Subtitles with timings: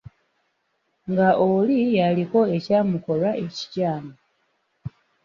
[1.11, 4.13] Nga oli yaliko ekyamukolwa ekikyamu